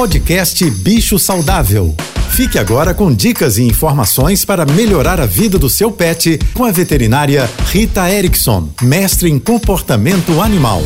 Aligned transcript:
Podcast 0.00 0.64
Bicho 0.70 1.18
Saudável. 1.18 1.94
Fique 2.30 2.58
agora 2.58 2.94
com 2.94 3.14
dicas 3.14 3.58
e 3.58 3.64
informações 3.64 4.46
para 4.46 4.64
melhorar 4.64 5.20
a 5.20 5.26
vida 5.26 5.58
do 5.58 5.68
seu 5.68 5.92
pet 5.92 6.38
com 6.54 6.64
a 6.64 6.72
veterinária 6.72 7.46
Rita 7.66 8.10
Erickson, 8.10 8.70
mestre 8.80 9.30
em 9.30 9.38
comportamento 9.38 10.40
animal. 10.40 10.80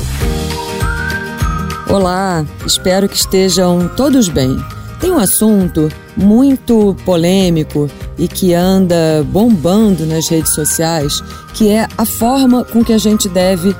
Olá, 1.88 2.44
espero 2.66 3.08
que 3.08 3.14
estejam 3.14 3.88
todos 3.96 4.28
bem. 4.28 4.56
Tem 4.98 5.12
um 5.12 5.18
assunto 5.20 5.88
muito 6.16 6.96
polêmico 7.04 7.88
e 8.18 8.26
que 8.26 8.52
anda 8.52 9.24
bombando 9.28 10.04
nas 10.06 10.28
redes 10.28 10.52
sociais, 10.52 11.22
que 11.54 11.68
é 11.68 11.86
a 11.96 12.04
forma 12.04 12.64
com 12.64 12.84
que 12.84 12.92
a 12.92 12.98
gente 12.98 13.28
deve 13.28 13.76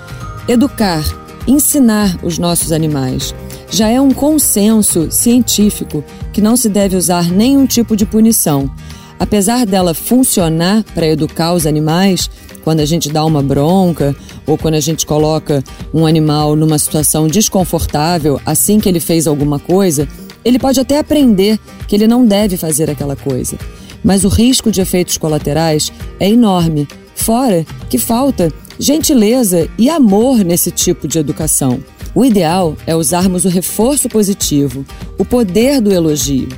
educar, 0.46 1.03
ensinar 1.45 2.16
os 2.23 2.39
nossos 2.39 2.71
animais. 2.71 3.35
Já 3.75 3.88
é 3.88 4.00
um 4.00 4.12
consenso 4.12 5.11
científico 5.11 6.04
que 6.32 6.41
não 6.41 6.56
se 6.56 6.68
deve 6.68 6.95
usar 6.95 7.28
nenhum 7.28 7.66
tipo 7.66 7.96
de 7.96 8.06
punição. 8.06 8.70
Apesar 9.19 9.66
dela 9.66 9.92
funcionar 9.92 10.84
para 10.95 11.09
educar 11.09 11.52
os 11.55 11.66
animais, 11.66 12.30
quando 12.62 12.79
a 12.79 12.87
gente 12.87 13.10
dá 13.10 13.24
uma 13.24 13.42
bronca 13.42 14.15
ou 14.46 14.56
quando 14.56 14.74
a 14.74 14.80
gente 14.80 15.05
coloca 15.05 15.60
um 15.92 16.06
animal 16.06 16.55
numa 16.55 16.79
situação 16.79 17.27
desconfortável 17.27 18.41
assim 18.46 18.79
que 18.79 18.88
ele 18.88 19.01
fez 19.01 19.27
alguma 19.27 19.59
coisa, 19.59 20.06
ele 20.45 20.60
pode 20.60 20.79
até 20.79 21.01
aprender 21.01 21.59
que 21.88 21.96
ele 21.96 22.06
não 22.06 22.24
deve 22.24 22.56
fazer 22.56 22.88
aquela 22.88 23.16
coisa. 23.16 23.59
Mas 24.04 24.23
o 24.23 24.29
risco 24.29 24.70
de 24.70 24.82
efeitos 24.82 25.18
colaterais 25.18 25.93
é 26.20 26.30
enorme, 26.30 26.87
fora 27.16 27.66
que 27.91 27.98
falta 27.98 28.52
gentileza 28.79 29.68
e 29.77 29.91
amor 29.91 30.45
nesse 30.45 30.70
tipo 30.70 31.09
de 31.09 31.18
educação. 31.18 31.80
O 32.14 32.24
ideal 32.24 32.77
é 32.86 32.95
usarmos 32.95 33.45
o 33.45 33.48
reforço 33.48 34.09
positivo, 34.09 34.84
o 35.18 35.24
poder 35.24 35.80
do 35.80 35.92
elogio. 35.92 36.48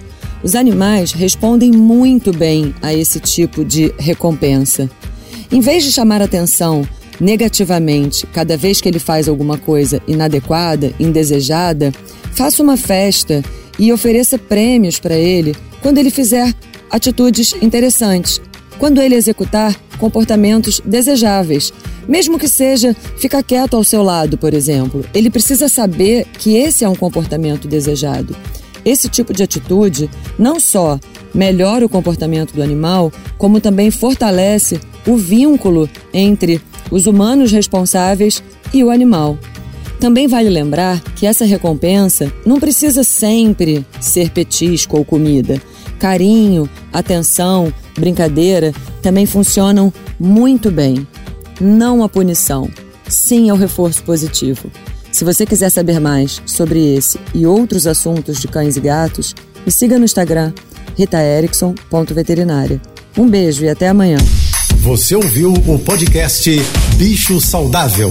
Os 0.43 0.55
animais 0.55 1.13
respondem 1.13 1.73
muito 1.73 2.31
bem 2.31 2.75
a 2.83 2.93
esse 2.93 3.19
tipo 3.19 3.65
de 3.65 3.93
recompensa. 3.99 4.89
Em 5.51 5.61
vez 5.61 5.83
de 5.83 5.93
chamar 5.93 6.21
atenção 6.21 6.87
negativamente 7.19 8.27
cada 8.27 8.57
vez 8.57 8.81
que 8.81 8.89
ele 8.89 8.99
faz 8.99 9.29
alguma 9.29 9.57
coisa 9.57 10.03
inadequada, 10.07 10.93
indesejada, 11.01 11.93
faça 12.33 12.63
uma 12.63 12.77
festa 12.77 13.43
e 13.79 13.93
ofereça 13.93 14.39
prêmios 14.39 14.99
para 14.99 15.17
ele 15.17 15.57
quando 15.81 15.99
ele 15.99 16.11
fizer 16.11 16.55
atitudes 16.91 17.55
interessantes, 17.63 18.41
quando 18.79 19.01
ele 19.01 19.15
executar 19.15 19.75
comportamentos 19.99 20.81
desejáveis. 20.85 21.73
Mesmo 22.09 22.39
que 22.39 22.49
seja 22.49 22.95
ficar 23.17 23.43
quieto 23.43 23.75
ao 23.75 23.85
seu 23.85 24.03
lado, 24.03 24.39
por 24.39 24.55
exemplo, 24.55 25.05
ele 25.13 25.31
precisa 25.31 25.69
saber 25.69 26.27
que 26.39 26.57
esse 26.57 26.85
é 26.85 26.89
um 26.89 26.95
comportamento 26.95 27.67
desejado. 27.67 28.37
Esse 28.85 29.09
tipo 29.09 29.33
de 29.33 29.43
atitude 29.43 30.09
não 30.39 30.61
só 30.61 31.01
melhora 31.35 31.85
o 31.85 31.89
comportamento 31.89 32.55
do 32.55 32.63
animal, 32.63 33.13
como 33.37 33.61
também 33.61 33.91
fortalece 33.91 34.81
o 35.07 35.17
vínculo 35.17 35.89
entre 36.15 36.61
os 36.91 37.07
humanos 37.07 37.51
responsáveis 37.51 38.43
e 38.73 38.85
o 38.85 38.91
animal. 38.91 39.37
Também 39.99 40.29
vale 40.29 40.49
lembrar 40.49 41.01
que 41.15 41.27
essa 41.27 41.45
recompensa 41.45 42.33
não 42.45 42.61
precisa 42.61 43.03
sempre 43.03 43.85
ser 44.01 44.31
petisco 44.31 44.97
ou 44.97 45.05
comida. 45.05 45.61
Carinho, 45.99 46.69
atenção, 46.93 47.73
brincadeira 47.99 48.73
também 49.03 49.27
funcionam 49.27 49.93
muito 50.21 50.71
bem. 50.71 51.07
Não 51.61 52.03
a 52.03 52.09
punição, 52.09 52.71
sim 53.09 53.51
ao 53.51 53.57
reforço 53.57 54.03
positivo. 54.03 54.71
Se 55.11 55.25
você 55.25 55.47
quiser 55.47 55.71
saber 55.71 55.99
mais 55.99 56.43
sobre 56.45 56.95
esse 56.95 57.19
e 57.35 57.47
outros 57.47 57.87
assuntos 57.87 58.39
de 58.39 58.49
cães 58.49 58.77
e 58.77 58.81
gatos, 58.81 59.35
me 59.65 59.73
siga 59.73 59.99
no 59.99 60.05
Instagram 60.05 60.53
ritaerickson.veterinária. 60.97 62.81
Um 63.17 63.29
beijo 63.29 63.65
e 63.65 63.69
até 63.69 63.89
amanhã. 63.89 64.19
Você 64.79 65.15
ouviu 65.15 65.53
o 65.53 65.79
podcast 65.79 66.51
Bicho 66.97 67.41
Saudável. 67.41 68.11